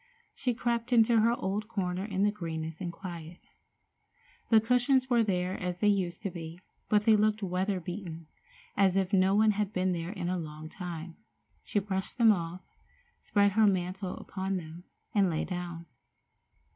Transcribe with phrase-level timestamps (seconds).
[0.33, 3.37] She crept into her old corner in the greenness and quiet.
[4.49, 8.25] The cushions were there as they used to be, but they looked weather beaten,
[8.75, 11.17] as if no one had been there in a long time.
[11.63, 12.61] She brushed them off,
[13.19, 15.85] spread her mantle upon them, and lay down.